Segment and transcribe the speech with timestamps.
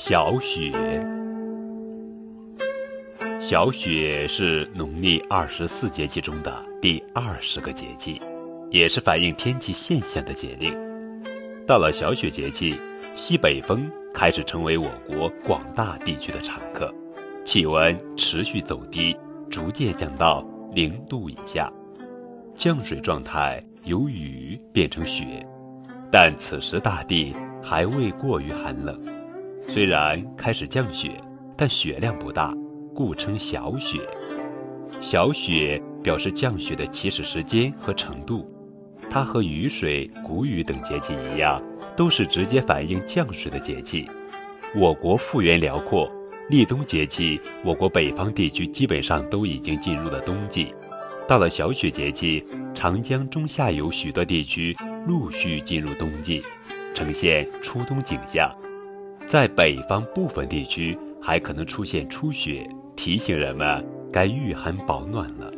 [0.00, 0.72] 小雪，
[3.40, 8.22] 小雪是农历二十四节气中的第二十个节气，
[8.70, 10.72] 也是反映天气现象的节令。
[11.66, 12.80] 到了小雪节气，
[13.16, 16.94] 西北风开始成为我国广大地区的常客，
[17.44, 19.16] 气温持续走低，
[19.50, 21.68] 逐渐降到零度以下，
[22.54, 25.44] 降水状态由雨变成雪，
[26.08, 28.96] 但此时大地还未过于寒冷。
[29.70, 31.10] 虽然开始降雪，
[31.54, 32.54] 但雪量不大，
[32.94, 34.00] 故称小雪。
[34.98, 38.50] 小雪表示降雪的起始时间和程度。
[39.10, 41.62] 它和雨水、谷雨等节气一样，
[41.94, 44.08] 都是直接反映降水的节气。
[44.74, 46.10] 我国幅员辽阔，
[46.48, 50.74] 立冬节气，我国北方地区基本上都已经进入了冬季。
[51.26, 52.42] 到了小雪节气，
[52.74, 54.74] 长江中下游许多地区
[55.06, 56.42] 陆续进入冬季，
[56.94, 58.50] 呈现初冬景象。
[59.28, 65.52] 在北方部分地区还可能出现初雪，提醒人们该御寒保暖了。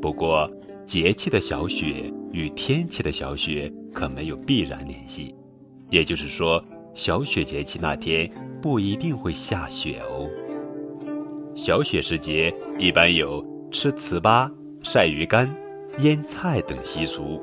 [0.00, 0.50] 不过，
[0.86, 5.34] 节气的小雪与天气的小雪可没有必然联系，
[5.90, 8.30] 也就是说，小雪节气那天
[8.62, 10.26] 不一定会下雪哦。
[11.54, 14.50] 小雪时节一般有吃糍粑、
[14.82, 15.54] 晒鱼干、
[15.98, 17.42] 腌菜等习俗。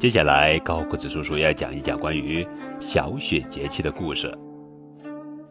[0.00, 2.46] 接下来，高个子叔叔要讲一讲关于
[2.80, 4.34] 小雪节气的故事。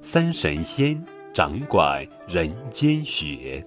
[0.02, 1.00] 三神仙
[1.32, 3.64] 掌管人间雪。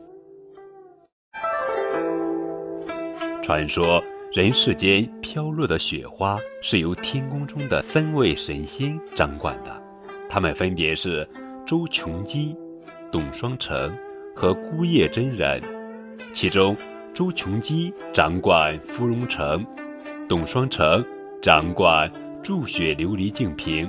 [3.41, 4.03] 传说
[4.33, 9.81] 人世间飘落的雪花是由天宫中的三位神仙掌管的，
[10.29, 11.25] 他们分别是
[11.65, 12.57] 周琼基、
[13.13, 13.97] 董双成
[14.35, 15.63] 和孤叶真人。
[16.33, 16.77] 其中，
[17.15, 19.65] 周琼基掌管芙蓉城。
[20.33, 21.05] 董双成
[21.43, 22.11] 掌管
[22.43, 23.87] 筑雪琉璃净瓶，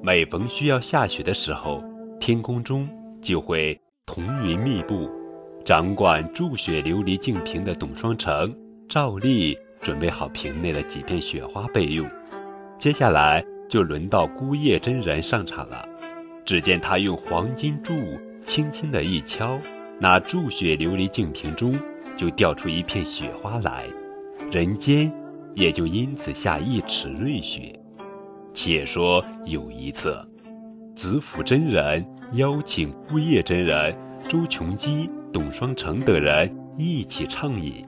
[0.00, 1.82] 每逢需要下雪的时候，
[2.20, 2.88] 天空中
[3.20, 5.10] 就会彤云密布。
[5.64, 8.56] 掌管筑雪琉璃净瓶的董双成
[8.88, 12.08] 照例准备好瓶内的几片雪花备用。
[12.78, 15.84] 接下来就轮到孤叶真人上场了。
[16.44, 17.94] 只见他用黄金柱
[18.44, 19.58] 轻轻的一敲，
[19.98, 21.76] 那筑雪琉璃净瓶中
[22.16, 23.88] 就掉出一片雪花来，
[24.52, 25.12] 人间。
[25.58, 27.76] 也就因此下一尺瑞雪。
[28.54, 30.16] 且说有一次，
[30.94, 33.92] 子府真人邀请孤叶真人、
[34.28, 36.48] 周琼基、董双成等人
[36.78, 37.84] 一起畅饮。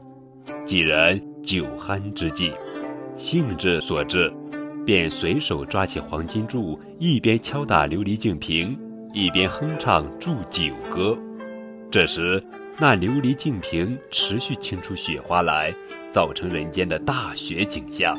[0.64, 2.53] 几人酒酣之际，
[3.16, 4.32] 兴致所致，
[4.84, 8.76] 便随手抓起黄金柱，一边敲打琉璃净瓶，
[9.14, 11.16] 一边哼唱祝酒歌。
[11.88, 12.42] 这时，
[12.81, 15.72] 那琉璃净瓶持续倾出雪花来。
[16.10, 18.19] 造成人间的大雪景象。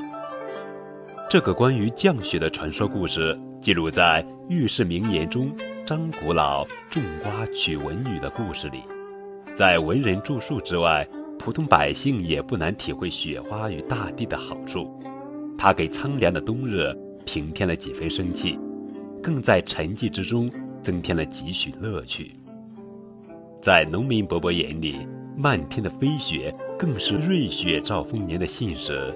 [1.29, 5.51] 这个关于降雪的传说故事，记录在《御世名言》中
[5.85, 8.83] 张古老种瓜娶文女的故事里。
[9.53, 11.07] 在文人著述之外，
[11.37, 14.91] 普通百姓也不难体会雪花与大地的好处。
[15.57, 16.93] 它给苍凉的冬日
[17.25, 18.59] 平添了几分生气，
[19.21, 20.51] 更在沉寂之中
[20.81, 22.35] 增添了几许乐趣。
[23.61, 25.07] 在农民伯伯眼里，
[25.41, 26.55] 漫天的飞雪。
[26.77, 29.13] 更是瑞雪兆丰年的信使，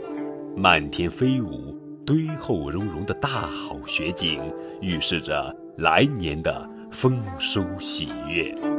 [0.55, 1.75] 漫天飞舞、
[2.05, 4.39] 堆厚融融的大好雪景，
[4.81, 8.74] 预示着来年的丰收喜悦。